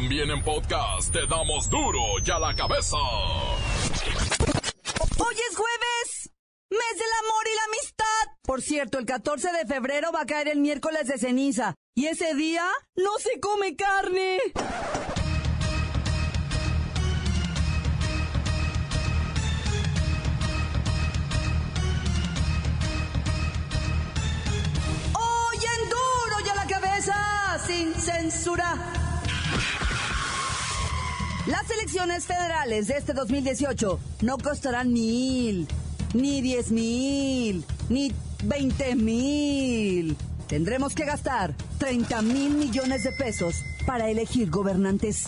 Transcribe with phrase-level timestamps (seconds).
[0.00, 2.96] También en podcast te damos duro y a la cabeza.
[5.18, 6.30] Hoy es jueves,
[6.70, 8.38] mes del amor y la amistad.
[8.44, 11.74] Por cierto, el 14 de febrero va a caer el miércoles de ceniza.
[11.96, 12.64] Y ese día
[12.94, 14.38] no se come carne.
[25.12, 29.07] Hoy en duro y a la cabeza, sin censura.
[31.48, 35.66] Las elecciones federales de este 2018 no costarán mil,
[36.12, 38.12] ni diez mil, ni
[38.44, 40.14] veinte mil.
[40.46, 45.24] Tendremos que gastar 30 mil millones de pesos para elegir gobernantes.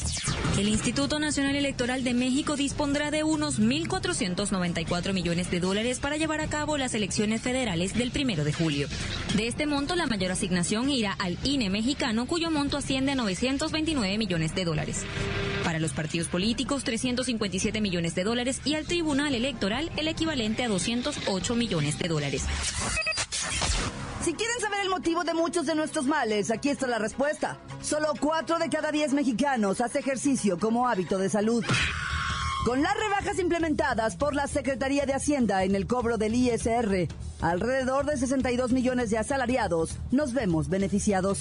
[0.59, 6.43] El Instituto Nacional Electoral de México dispondrá de unos 1.494 millones de dólares para llevar
[6.43, 8.89] a cabo las elecciones federales del primero de julio.
[9.37, 14.19] De este monto, la mayor asignación irá al INE mexicano, cuyo monto asciende a 929
[14.19, 15.07] millones de dólares.
[15.71, 20.69] Para los partidos políticos, 357 millones de dólares y al Tribunal Electoral el equivalente a
[20.69, 22.43] 208 millones de dólares.
[24.25, 27.57] Si quieren saber el motivo de muchos de nuestros males, aquí está la respuesta.
[27.83, 31.65] Solo 4 de cada 10 mexicanos hace ejercicio como hábito de salud.
[32.65, 37.07] Con las rebajas implementadas por la Secretaría de Hacienda en el cobro del ISR,
[37.41, 41.39] alrededor de 62 millones de asalariados nos vemos beneficiados.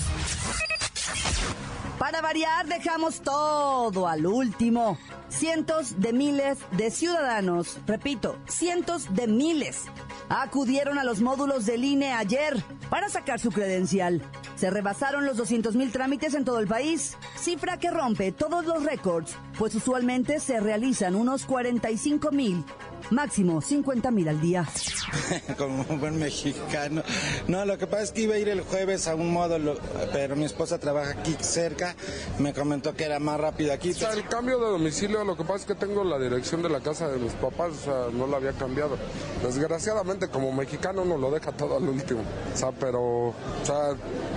[2.09, 4.97] Para variar, dejamos todo al último.
[5.29, 9.83] Cientos de miles de ciudadanos, repito, cientos de miles,
[10.27, 14.23] acudieron a los módulos del INE ayer para sacar su credencial.
[14.55, 18.83] Se rebasaron los 200 mil trámites en todo el país, cifra que rompe todos los
[18.83, 22.63] récords, pues usualmente se realizan unos 45 mil,
[23.09, 24.65] máximo 50 mil al día.
[25.57, 27.03] Como un buen mexicano.
[27.49, 29.77] No, lo que pasa es que iba a ir el jueves a un módulo,
[30.13, 31.93] pero mi esposa trabaja aquí cerca,
[32.37, 33.91] me comentó que era más rápido aquí.
[33.91, 36.69] O sea, el cambio de domicilio, lo que pasa es que tengo la dirección de
[36.69, 38.97] la casa de mis papás, o sea, no la había cambiado.
[39.43, 42.21] Desgraciadamente, como mexicano, uno lo deja todo al último.
[42.53, 43.89] O sea, pero, o sea,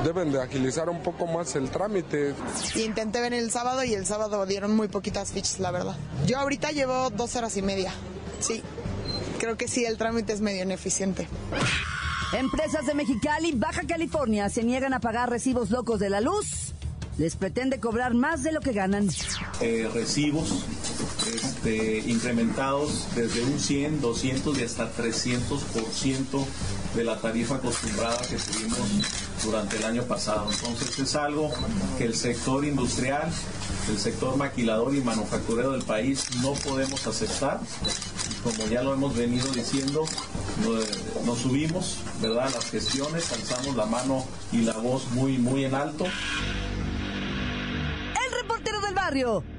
[0.05, 2.35] deben de agilizar un poco más el trámite.
[2.75, 5.95] Intenté venir el sábado y el sábado dieron muy poquitas fichas, la verdad.
[6.27, 7.93] Yo ahorita llevo dos horas y media.
[8.41, 8.63] Sí,
[9.39, 11.29] creo que sí, el trámite es medio ineficiente.
[12.33, 16.73] Empresas de Mexicali Baja California se niegan a pagar recibos locos de la luz.
[17.19, 19.09] Les pretende cobrar más de lo que ganan.
[19.61, 20.65] Eh, recibos
[21.63, 26.45] este, incrementados desde un 100, 200 y hasta 300%
[26.97, 28.79] de la tarifa acostumbrada que tuvimos
[29.45, 30.51] durante el año pasado.
[30.51, 31.53] Entonces es algo
[31.99, 33.31] que el sector industrial,
[33.89, 37.61] el sector maquilador y manufacturero del país no podemos aceptar.
[38.43, 40.05] Como ya lo hemos venido diciendo,
[41.25, 42.51] nos, subimos, ¿verdad?
[42.53, 46.07] Las gestiones, alzamos la mano y la voz muy, muy en alto.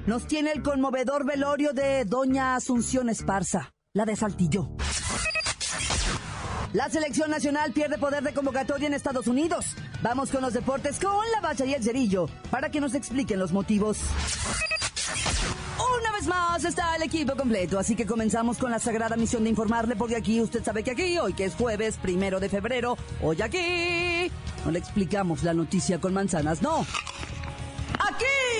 [0.06, 4.70] Nos tiene el conmovedor velorio de Doña Asunción Esparza, la de Saltillo.
[6.72, 9.76] La selección nacional pierde poder de convocatoria en Estados Unidos.
[10.02, 13.52] Vamos con los deportes con la bacha y el cerillo para que nos expliquen los
[13.52, 13.98] motivos.
[16.00, 19.50] Una vez más está el equipo completo, así que comenzamos con la sagrada misión de
[19.50, 23.42] informarle, porque aquí usted sabe que aquí, hoy que es jueves primero de febrero, hoy
[23.42, 24.32] aquí,
[24.64, 26.86] no le explicamos la noticia con manzanas, no.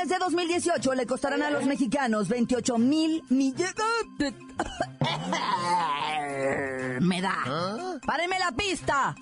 [0.00, 3.74] Elecciones de 2018 le costarán a los mexicanos 28 mil millones.
[7.00, 7.98] Me da.
[8.06, 9.14] Páreme la pista.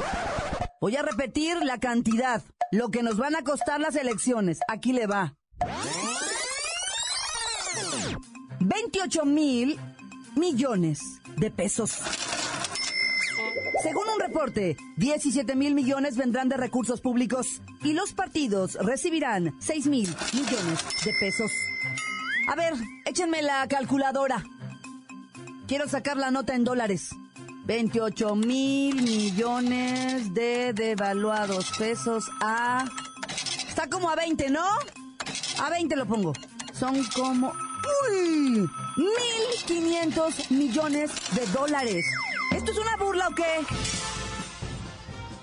[0.81, 2.45] Voy a repetir la cantidad.
[2.71, 4.61] Lo que nos van a costar las elecciones.
[4.69, 5.35] Aquí le va.
[8.61, 9.81] 28 mil
[10.37, 11.01] millones
[11.37, 11.99] de pesos.
[13.83, 19.87] Según un reporte, 17 mil millones vendrán de recursos públicos y los partidos recibirán 6
[19.87, 21.53] mil millones de pesos.
[22.49, 24.43] A ver, échenme la calculadora.
[25.69, 27.11] Quiero sacar la nota en dólares.
[27.67, 32.85] 28 mil millones de devaluados pesos a...
[33.69, 34.65] Está como a 20, ¿no?
[35.63, 36.33] A 20 lo pongo.
[36.73, 37.53] Son como...
[38.11, 38.69] ¡Uy!
[39.69, 42.05] 1.500 millones de dólares.
[42.51, 43.65] ¿Esto es una burla o qué?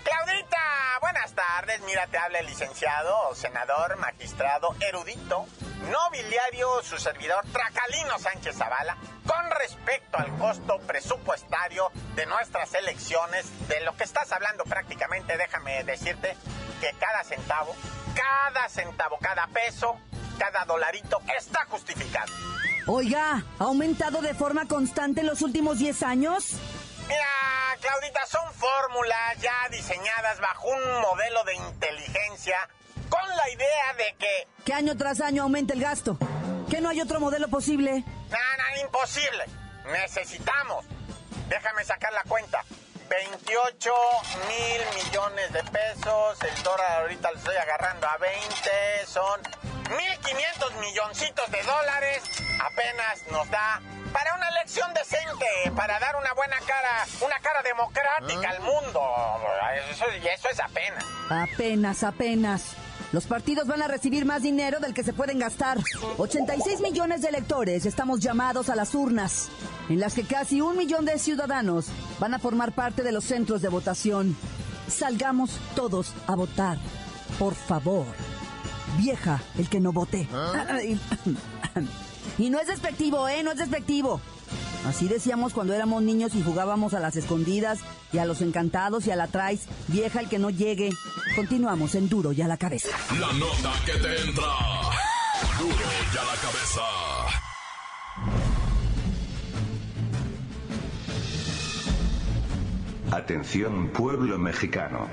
[0.03, 0.57] Claudita,
[1.01, 1.81] buenas tardes.
[1.85, 5.45] Mira, te habla el licenciado, senador, magistrado, erudito,
[5.91, 13.81] nobiliario, su servidor Tracalino Sánchez Zavala, con respecto al costo presupuestario de nuestras elecciones, de
[13.81, 16.35] lo que estás hablando prácticamente, déjame decirte
[16.81, 17.75] que cada centavo,
[18.15, 19.97] cada centavo, cada peso,
[20.37, 22.31] cada dolarito está justificado.
[22.87, 26.57] Oiga, ¿ha aumentado de forma constante en los últimos 10 años?
[27.07, 32.57] Mira, Claudita, son fórmulas ya diseñadas bajo un modelo de inteligencia
[33.09, 34.47] con la idea de que...
[34.65, 36.17] Que año tras año aumenta el gasto.
[36.69, 38.03] ¿Que no hay otro modelo posible?
[38.29, 39.45] Nada, imposible.
[39.91, 40.85] Necesitamos.
[41.47, 42.63] Déjame sacar la cuenta.
[43.07, 43.91] 28
[44.47, 46.41] mil millones de pesos.
[46.41, 49.05] El dólar ahorita lo estoy agarrando a 20.
[49.05, 52.23] Son 1.500 milloncitos de dólares.
[52.65, 53.79] Apenas nos da
[54.11, 55.45] para una elección decente,
[55.75, 59.01] para dar una buena cara, una cara democrática al mundo.
[59.91, 61.05] Eso, y eso es apenas.
[61.29, 62.75] Apenas, apenas.
[63.11, 65.77] Los partidos van a recibir más dinero del que se pueden gastar.
[66.17, 69.49] 86 millones de electores estamos llamados a las urnas,
[69.89, 71.87] en las que casi un millón de ciudadanos
[72.19, 74.35] van a formar parte de los centros de votación.
[74.87, 76.77] Salgamos todos a votar.
[77.37, 78.07] Por favor.
[78.97, 80.27] Vieja, el que no vote.
[82.37, 83.43] Y no es despectivo, ¿eh?
[83.43, 84.21] No es despectivo.
[84.87, 87.79] Así decíamos cuando éramos niños y jugábamos a las escondidas
[88.13, 89.67] y a los encantados y a la traes.
[89.87, 90.91] Vieja el que no llegue.
[91.35, 92.89] Continuamos en Duro y a la cabeza.
[93.19, 94.53] La nota que te entra.
[95.59, 95.75] Duro
[96.13, 96.81] y a la cabeza.
[103.11, 105.07] Atención pueblo mexicano.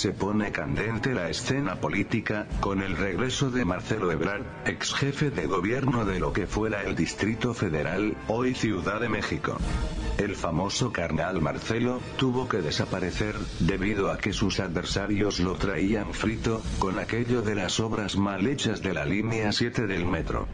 [0.00, 5.46] Se pone candente la escena política, con el regreso de Marcelo Ebrard, ex jefe de
[5.46, 9.58] gobierno de lo que fuera el Distrito Federal, hoy Ciudad de México.
[10.16, 16.62] El famoso carnal Marcelo, tuvo que desaparecer, debido a que sus adversarios lo traían frito,
[16.78, 20.48] con aquello de las obras mal hechas de la línea 7 del metro.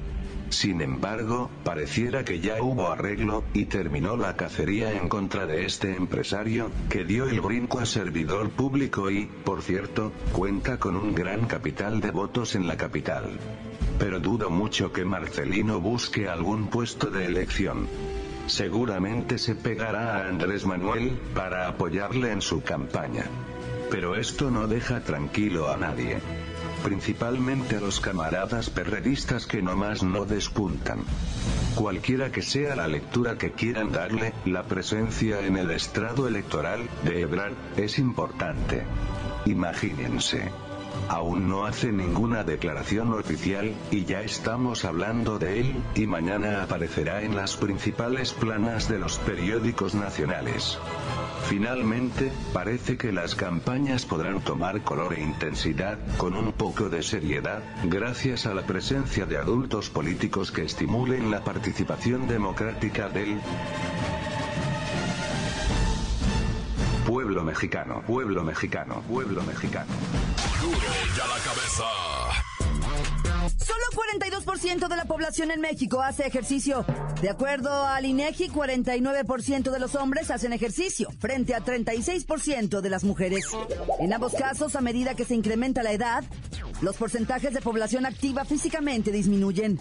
[0.49, 5.97] Sin embargo, pareciera que ya hubo arreglo, y terminó la cacería en contra de este
[5.97, 11.47] empresario, que dio el brinco a servidor público y, por cierto, cuenta con un gran
[11.47, 13.39] capital de votos en la capital.
[13.99, 17.89] Pero dudo mucho que Marcelino busque algún puesto de elección.
[18.47, 23.25] Seguramente se pegará a Andrés Manuel, para apoyarle en su campaña.
[23.91, 26.21] Pero esto no deja tranquilo a nadie
[26.87, 31.01] principalmente a los camaradas perredistas que nomás no despuntan.
[31.75, 37.23] Cualquiera que sea la lectura que quieran darle, la presencia en el estrado electoral de
[37.23, 38.85] Ebrard es importante.
[39.47, 40.53] Imagínense.
[41.09, 47.23] Aún no hace ninguna declaración oficial, y ya estamos hablando de él, y mañana aparecerá
[47.23, 50.79] en las principales planas de los periódicos nacionales.
[51.49, 57.63] Finalmente, parece que las campañas podrán tomar color e intensidad, con un poco de seriedad,
[57.85, 63.41] gracias a la presencia de adultos políticos que estimulen la participación democrática del
[67.07, 69.93] pueblo mexicano, pueblo mexicano, pueblo mexicano.
[70.67, 71.85] Duro y la cabeza.
[73.57, 76.85] Solo 42% de la población en México hace ejercicio.
[77.23, 83.05] De acuerdo al INEGI, 49% de los hombres hacen ejercicio, frente a 36% de las
[83.05, 83.47] mujeres.
[84.01, 86.25] En ambos casos, a medida que se incrementa la edad,
[86.81, 89.79] los porcentajes de población activa físicamente disminuyen.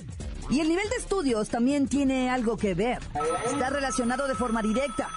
[0.51, 2.99] Y el nivel de estudios también tiene algo que ver.
[3.47, 5.09] Está relacionado de forma directa.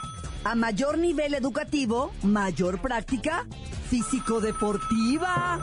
[0.44, 3.44] A mayor nivel educativo, mayor práctica
[3.88, 5.58] físico-deportiva.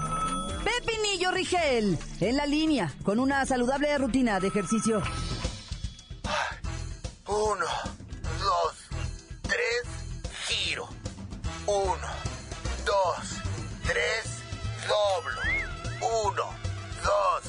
[0.63, 5.01] Pepinillo Rigel, en la línea, con una saludable rutina de ejercicio.
[7.27, 7.65] Uno,
[8.39, 8.73] dos,
[9.43, 9.83] tres,
[10.47, 10.87] giro.
[11.67, 12.07] Uno,
[12.85, 13.41] dos,
[13.85, 14.41] tres,
[14.87, 15.41] doblo.
[16.27, 16.43] Uno,
[17.03, 17.44] dos,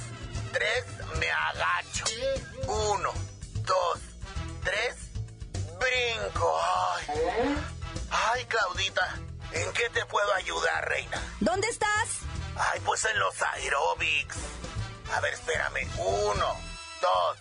[9.76, 11.20] qué te puedo ayudar, reina?
[11.40, 12.20] ¿Dónde estás?
[12.56, 14.36] Ay, pues en los aerobics.
[15.14, 15.86] A ver, espérame.
[15.98, 16.56] Uno,
[17.02, 17.36] dos,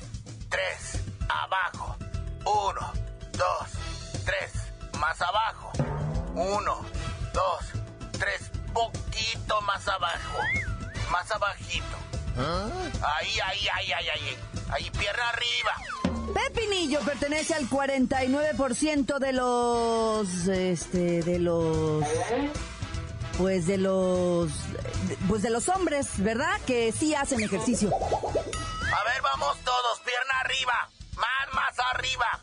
[0.49, 0.99] tres,
[1.29, 1.95] abajo.
[2.45, 2.93] Uno,
[3.31, 3.69] dos,
[4.25, 4.51] tres,
[4.99, 5.71] más abajo.
[6.33, 6.85] Uno,
[7.33, 7.65] dos,
[8.19, 10.39] tres, poquito más abajo.
[11.09, 11.97] Más abajito.
[12.37, 14.37] Ahí, ahí, ahí, ahí, ahí.
[14.71, 16.04] Ahí, pierna arriba.
[16.35, 20.47] Pepinillo pertenece al 49% de los...
[20.47, 22.03] Este, de los...
[23.37, 24.51] Pues de los...
[25.27, 26.59] Pues de los hombres, ¿verdad?
[26.67, 27.89] Que sí hacen ejercicio.
[27.89, 30.89] A ver, vamos todos, pierna arriba.
[31.15, 32.39] Más, más arriba.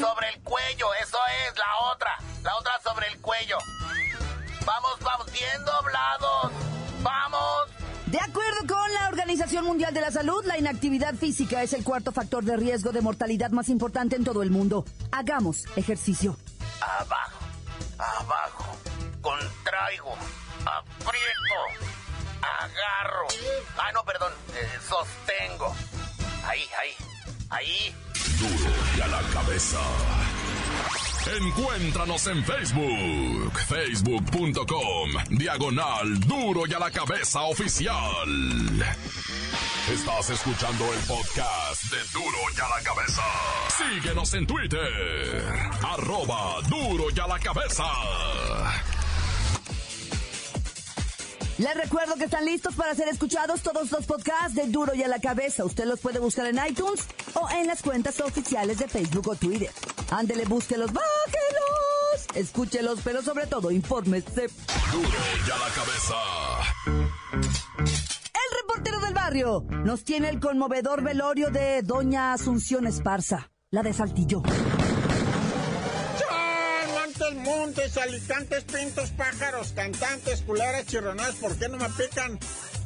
[0.00, 1.18] Sobre el cuello, eso
[1.48, 2.18] es, la otra.
[2.42, 3.58] La otra sobre el cuello.
[4.64, 6.52] Vamos, vamos, bien doblado resultados.
[7.02, 7.81] ¡Vamos!
[8.32, 12.12] De acuerdo con la Organización Mundial de la Salud, la inactividad física es el cuarto
[12.12, 14.86] factor de riesgo de mortalidad más importante en todo el mundo.
[15.10, 16.38] Hagamos ejercicio.
[16.80, 17.44] Abajo,
[17.98, 18.76] abajo,
[19.20, 20.14] contraigo,
[20.64, 21.84] aprieto,
[22.40, 23.26] agarro.
[23.76, 25.74] Ah, no, perdón, eh, sostengo.
[26.46, 26.94] Ahí, ahí,
[27.50, 27.94] ahí.
[28.38, 29.78] Duro y a la cabeza.
[31.26, 38.84] Encuéntranos en Facebook, facebook.com, diagonal duro y a la cabeza oficial.
[39.92, 43.22] Estás escuchando el podcast de Duro y a la cabeza.
[43.78, 45.44] Síguenos en Twitter,
[45.82, 47.84] arroba duro y a la cabeza.
[51.58, 55.08] Les recuerdo que están listos para ser escuchados todos los podcasts de Duro y a
[55.08, 55.64] la cabeza.
[55.64, 59.70] Usted los puede buscar en iTunes o en las cuentas oficiales de Facebook o Twitter.
[60.12, 64.48] Ándele, búsquelos, bájelos, escúchelos, pero sobre todo, infórmese.
[64.92, 66.14] Duro y a la cabeza.
[68.26, 73.94] El reportero del barrio nos tiene el conmovedor velorio de Doña Asunción Esparza, la de
[73.94, 74.42] Saltillo.
[76.92, 82.38] Montes, montes, alicantes, pintos, pájaros, cantantes, culeras, chirronadas, ¿por qué no me pican?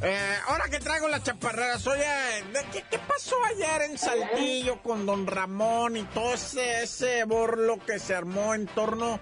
[0.03, 2.05] Eh, ahora que traigo las chaparreras, oye,
[2.53, 7.79] ¿de qué, qué pasó ayer en Saltillo con don Ramón y todo ese, ese borlo
[7.79, 9.21] que se armó en torno,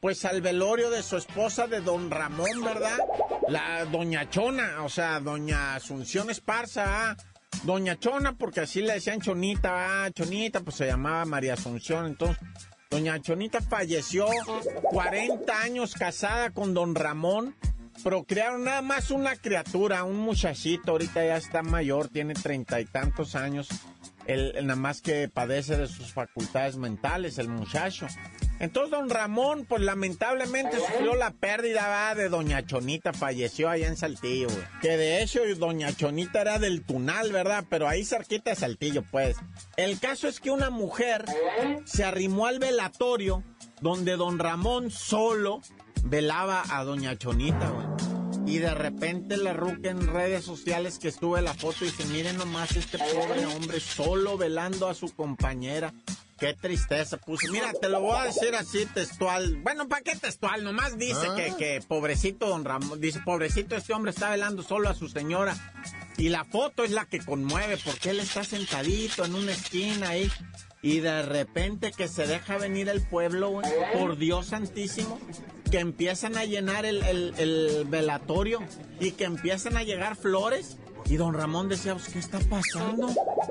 [0.00, 2.98] pues, al velorio de su esposa de don Ramón, ¿verdad?
[3.48, 7.16] La doña Chona, o sea, doña Asunción Esparza, ¿ah?
[7.64, 12.38] Doña Chona, porque así le decían Chonita, ah, Chonita, pues se llamaba María Asunción, entonces...
[12.90, 14.26] Doña Chonita falleció
[14.90, 17.56] 40 años casada con don Ramón.
[18.02, 20.92] Procrearon nada más una criatura, un muchachito.
[20.92, 23.68] Ahorita ya está mayor, tiene treinta y tantos años.
[24.26, 28.06] Él, nada más que padece de sus facultades mentales, el muchacho.
[28.60, 34.48] Entonces don Ramón, pues lamentablemente sufrió la pérdida de doña Chonita, falleció allá en Saltillo,
[34.48, 34.62] güey.
[34.80, 37.64] Que de hecho doña Chonita era del Tunal, ¿verdad?
[37.68, 39.36] Pero ahí cerquita de Saltillo, pues.
[39.76, 41.24] El caso es que una mujer
[41.84, 43.42] se arrimó al velatorio
[43.80, 45.60] donde don Ramón solo
[46.02, 47.86] velaba a doña Chonita, güey.
[48.46, 52.36] Y de repente le ruque en redes sociales que estuve la foto y dice, miren
[52.36, 55.92] nomás este pobre hombre solo velando a su compañera.
[56.42, 57.46] Qué tristeza puso.
[57.52, 59.58] Mira, te lo voy a decir así textual.
[59.62, 60.64] Bueno, ¿para qué textual?
[60.64, 64.94] Nomás dice que, que pobrecito don Ramón, dice, pobrecito este hombre está velando solo a
[64.94, 65.54] su señora.
[66.18, 70.28] Y la foto es la que conmueve porque él está sentadito en una esquina ahí.
[70.82, 73.60] Y de repente que se deja venir el pueblo,
[73.96, 75.20] por Dios santísimo,
[75.70, 78.58] que empiezan a llenar el, el- el velatorio
[78.98, 80.76] y que empiezan a llegar flores.
[81.06, 83.08] Y don Ramón decía, pues, ¿qué está pasando?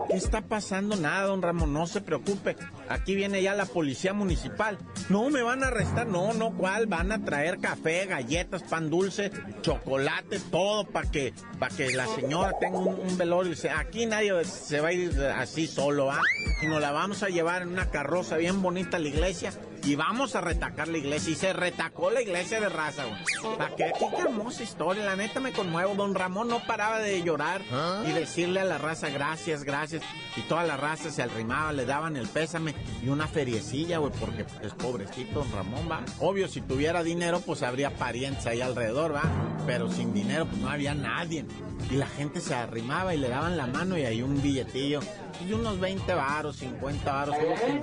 [0.09, 0.95] ¿Qué está pasando?
[0.95, 2.55] Nada, don Ramón, no se preocupe.
[2.89, 4.77] Aquí viene ya la policía municipal.
[5.09, 6.07] No, me van a arrestar.
[6.07, 6.87] No, no, ¿cuál?
[6.87, 9.31] Van a traer café, galletas, pan dulce,
[9.61, 13.53] chocolate, todo para que, para que la señora tenga un, un velorio.
[13.77, 16.21] Aquí nadie se va a ir así solo, ¿ah?
[16.61, 19.51] Y nos la vamos a llevar en una carroza bien bonita a la iglesia
[19.83, 21.31] y vamos a retacar la iglesia.
[21.31, 23.57] Y se retacó la iglesia de raza, güey.
[23.57, 23.91] ¿Para qué?
[24.17, 25.03] Hermosa historia.
[25.03, 25.95] La neta me conmuevo.
[25.95, 27.61] Don Ramón no paraba de llorar
[28.07, 30.03] y decirle a la raza gracias, gracias.
[30.37, 32.73] Y toda la raza se arrimaba, le daban el pésame
[33.03, 36.01] y una feriecilla, güey, porque es pobrecito don Ramón, va.
[36.19, 39.23] Obvio, si tuviera dinero, pues habría parientes ahí alrededor, va.
[39.65, 41.45] Pero sin dinero, pues no había nadie.
[41.89, 45.01] Y la gente se arrimaba y le daban la mano y ahí un billetillo.
[45.47, 47.35] Y unos 20 varos, 50 varos,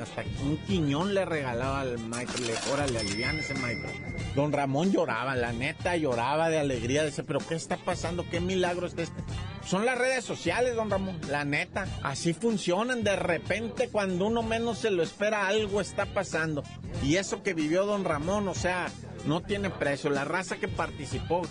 [0.02, 2.44] hasta un quiñón le regalaba al maestro.
[2.44, 3.90] Le, órale, alivian ese maestro.
[4.34, 7.04] Don Ramón lloraba, la neta lloraba de alegría.
[7.04, 8.24] Dice, pero ¿qué está pasando?
[8.30, 9.22] ¿Qué milagro es este?
[9.64, 11.86] Son las redes sociales, don Ramón, la neta.
[12.02, 13.04] Así funcionan.
[13.04, 16.62] De repente, cuando uno menos se lo espera, algo está pasando.
[17.02, 18.86] Y eso que vivió don Ramón, o sea,
[19.28, 20.10] no tiene precio.
[20.10, 21.42] La raza que participó,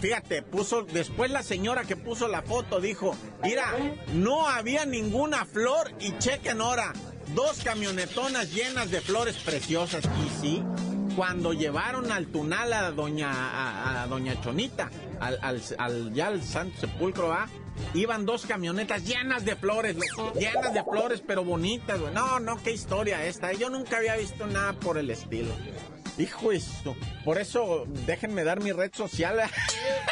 [0.00, 3.64] fíjate, puso, después la señora que puso la foto dijo, mira,
[4.12, 6.92] no había ninguna flor y chequen ahora,
[7.34, 10.04] dos camionetonas llenas de flores preciosas.
[10.04, 10.62] Y sí,
[11.16, 14.90] cuando llevaron al tunal a doña, a, doña Chonita,
[15.20, 17.48] al, ya al Santo Sepulcro, ¿va?
[17.92, 19.96] Iban dos camionetas llenas de flores,
[20.38, 21.98] llenas de flores, pero bonitas.
[22.12, 23.52] No, no, qué historia esta.
[23.52, 25.52] Yo nunca había visto nada por el estilo.
[26.18, 26.96] Hijo eso.
[27.24, 29.40] Por eso, déjenme dar mi red social.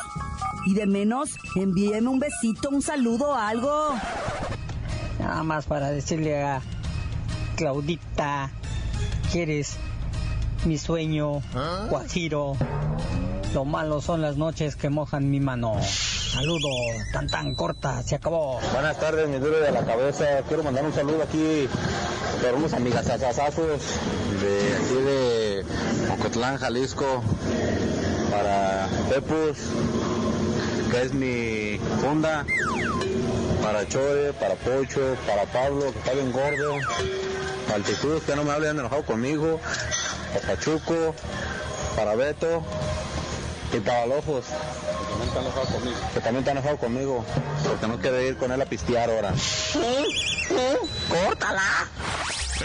[0.66, 3.94] Y de menos, envíeme un besito, un saludo, algo.
[5.18, 6.62] Nada más para decirle a
[7.56, 8.50] Claudita
[9.32, 9.76] que eres
[10.64, 11.42] mi sueño,
[11.88, 12.56] Guajiro.
[13.54, 15.80] Lo malo son las noches que mojan mi mano.
[16.36, 16.68] Saludo,
[17.14, 18.60] tan tan corta, se acabó.
[18.74, 20.42] Buenas tardes, mi duro de la cabeza.
[20.46, 21.66] Quiero mandar un saludo aquí
[22.42, 23.80] por unos amigas asazazos
[24.42, 25.64] de aquí de
[26.12, 27.22] Ocotlán, Jalisco,
[28.30, 29.56] para Pepus,
[30.90, 32.44] que es mi funda,
[33.62, 36.74] para Chore, para Pocho, para Pablo, que está bien gordo,
[37.64, 39.58] para Altitud, que no me hablen enojado conmigo,
[40.34, 41.14] para Pachuco,
[41.96, 42.62] para Beto
[43.72, 44.44] y para Lojos.
[45.16, 45.96] También está enojado conmigo.
[46.12, 47.24] Que también está enojado conmigo.
[47.66, 49.32] Porque no quiere ir con él a pistear ahora.
[51.08, 51.88] ¡Córtala!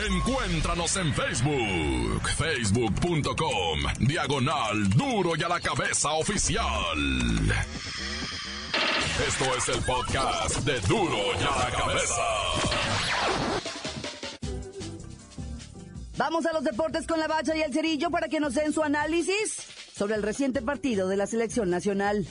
[0.07, 6.63] Encuéntranos en Facebook, facebook.com, diagonal duro y a la cabeza oficial.
[9.27, 12.21] Esto es el podcast de duro y a la cabeza.
[16.17, 18.81] Vamos a los deportes con la bacha y el cerillo para que nos den su
[18.81, 19.70] análisis
[20.01, 22.25] sobre el reciente partido de la selección nacional.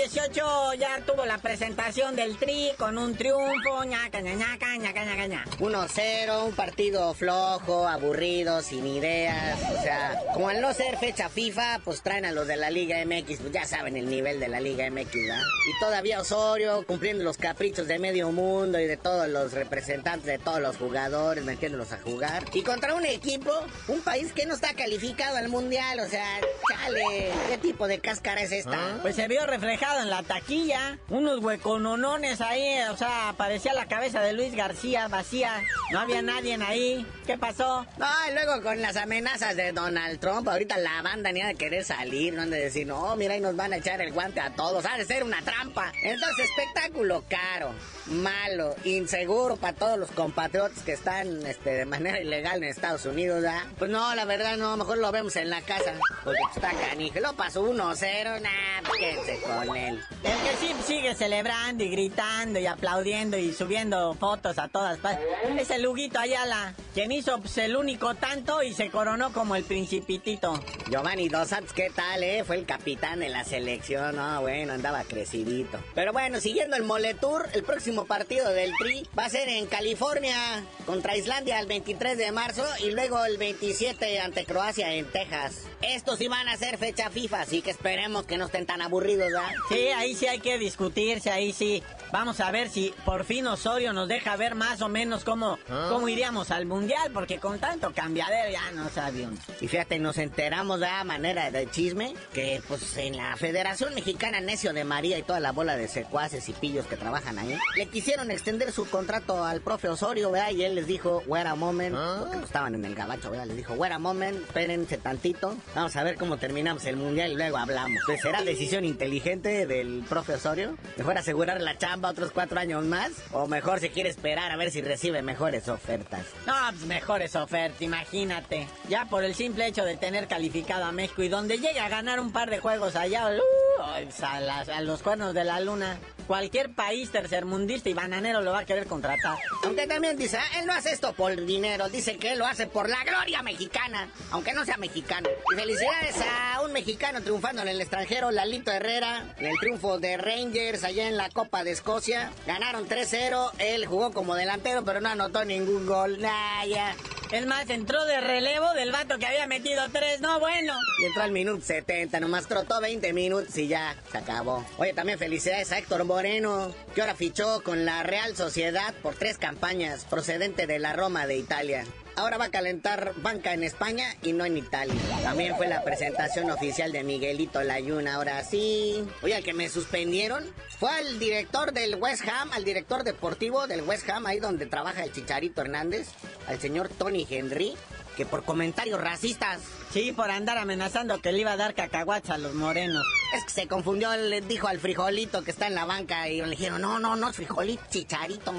[0.00, 5.44] 2018 ya tuvo la presentación del Tri con un triunfo, ñaca, ñaca, ñaca, ñaca, ña.
[5.58, 11.80] 1-0, un partido flojo, aburrido, sin ideas, o sea, como al no ser fecha FIFA,
[11.84, 14.58] pues traen a los de la Liga MX, pues ya saben el nivel de la
[14.60, 15.42] Liga MX, ¿verdad?
[15.68, 20.38] Y todavía Osorio cumpliendo los caprichos de medio mundo y de todos los representantes de
[20.38, 22.44] todos los jugadores, metiéndolos a jugar.
[22.54, 23.52] Y contra un equipo,
[23.88, 28.40] un país que no está calificado al mundial, o sea, chale, ¿qué tipo de cáscara
[28.40, 28.98] es esta?
[29.02, 34.20] Pues se vio reflejado en la taquilla, unos huecononones ahí, o sea, parecía la cabeza
[34.20, 37.86] de Luis García vacía, no había nadie ahí, ¿qué pasó?
[37.98, 41.54] No, y luego con las amenazas de Donald Trump, ahorita la banda ni ha de
[41.54, 44.40] querer salir, no han de decir, no, mira, ahí nos van a echar el guante
[44.40, 45.92] a todos, ha de ser una trampa.
[46.02, 47.72] Entonces, espectáculo caro,
[48.06, 53.42] malo, inseguro para todos los compatriotas que están este, de manera ilegal en Estados Unidos,
[53.42, 53.62] ¿verdad?
[53.78, 57.20] Pues no, la verdad no, mejor lo vemos en la casa, porque está canijo.
[57.20, 58.50] Lo pasó 1-0, nah,
[58.86, 59.79] pues, quédense con él.
[59.88, 65.24] El que sí sigue celebrando y gritando y aplaudiendo y subiendo fotos a todas partes
[65.58, 69.64] es el Huguito Ayala, quien hizo pues, el único tanto y se coronó como el
[69.64, 70.60] principitito.
[70.90, 72.44] Giovanni Dos Santos, ¿qué tal, eh?
[72.44, 75.78] Fue el capitán de la selección, no, bueno, andaba crecidito.
[75.94, 80.64] Pero bueno, siguiendo el Moletour, el próximo partido del Tri va a ser en California
[80.86, 85.66] contra Islandia el 23 de marzo y luego el 27 ante Croacia en Texas.
[85.82, 89.26] Estos sí van a ser fecha FIFA, así que esperemos que no estén tan aburridos,
[89.26, 89.50] ¿verdad?
[89.70, 91.82] Sí, ahí sí hay que discutirse, ahí sí.
[92.12, 96.08] Vamos a ver si por fin Osorio nos deja ver más o menos cómo, cómo
[96.08, 99.38] iríamos al Mundial, porque con tanto cambiadero ya no sabíamos.
[99.60, 104.40] Y fíjate, nos enteramos de la manera de chisme que pues en la Federación Mexicana
[104.40, 107.86] Necio de María y toda la bola de secuaces y pillos que trabajan ahí, le
[107.86, 110.50] quisieron extender su contrato al profe Osorio, ¿verdad?
[110.50, 113.46] Y él les dijo, wait a moment, porque no estaban en el gabacho, ¿verdad?
[113.46, 117.36] Les dijo, wait a moment, espérense tantito, vamos a ver cómo terminamos el Mundial y
[117.36, 118.02] luego hablamos.
[118.04, 123.12] Pues será decisión inteligente del profe Osorio, mejor asegurar la chamba otros cuatro años más,
[123.32, 126.26] o mejor se quiere esperar a ver si recibe mejores ofertas.
[126.46, 128.68] No, pues mejores ofertas, imagínate.
[128.88, 132.20] Ya por el simple hecho de tener calificado a México y donde llega a ganar
[132.20, 135.98] un par de juegos allá, uh, a los cuernos de la luna.
[136.30, 139.36] Cualquier país tercermundista y bananero lo va a querer contratar.
[139.64, 142.68] Aunque también dice, ah, él no hace esto por dinero, dice que él lo hace
[142.68, 145.28] por la gloria mexicana, aunque no sea mexicano.
[145.52, 150.18] Y felicidades a un mexicano triunfando en el extranjero, Lalito Herrera, en el triunfo de
[150.18, 152.30] Rangers allá en la Copa de Escocia.
[152.46, 156.20] Ganaron 3-0, él jugó como delantero, pero no anotó ningún gol.
[156.20, 156.94] Nah, ya.
[157.32, 160.74] Es más, entró de relevo del vato que había metido tres, no bueno.
[161.00, 164.66] Y entró al minuto 70, nomás trotó 20 minutos y ya, se acabó.
[164.78, 169.38] Oye, también felicidades a Héctor Moreno, que ahora fichó con la Real Sociedad por tres
[169.38, 171.86] campañas, procedente de la Roma de Italia.
[172.16, 175.00] Ahora va a calentar banca en España y no en Italia.
[175.22, 179.02] También fue la presentación oficial de Miguelito Layuna, ahora sí.
[179.22, 180.44] Oye, al que me suspendieron
[180.78, 185.04] fue al director del West Ham, al director deportivo del West Ham, ahí donde trabaja
[185.04, 186.08] el Chicharito Hernández,
[186.46, 187.74] al señor Tony Henry,
[188.20, 189.62] que por comentarios racistas.
[189.94, 193.02] Sí, por andar amenazando que le iba a dar cacahuates a los morenos.
[193.34, 196.50] Es que se confundió, le dijo al frijolito que está en la banca y le
[196.50, 198.52] dijeron, no, no, no, frijolito, chicharito.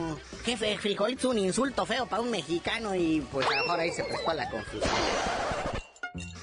[0.43, 4.31] Jefe, frijolito es un insulto feo para un mexicano y pues ahora ahí se prestó
[4.31, 4.89] a la confusión.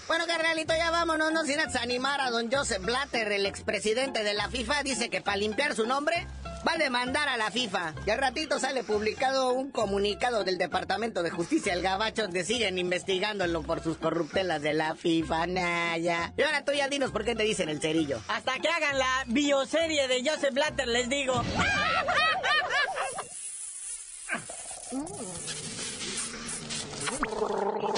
[0.06, 4.48] Bueno, carnalito, ya vámonos, no sin animar a don Joseph Blatter, el expresidente de la
[4.48, 6.24] FIFA, dice que para limpiar su nombre
[6.66, 7.94] va a demandar a la FIFA.
[8.06, 12.78] Y al ratito sale publicado un comunicado del Departamento de Justicia del Gabacho donde siguen
[12.78, 16.32] investigándolo por sus corruptelas de la FIFA, Naya.
[16.36, 18.20] Y ahora tú ya dinos por qué te dicen el cerillo.
[18.28, 21.42] Hasta que hagan la bioserie de Joseph Blatter, les digo.